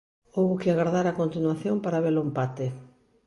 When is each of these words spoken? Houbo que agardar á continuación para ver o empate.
Houbo 0.37 0.59
que 0.61 0.69
agardar 0.71 1.05
á 1.11 1.13
continuación 1.21 1.75
para 1.83 2.03
ver 2.05 2.15
o 2.19 2.25
empate. 2.27 2.65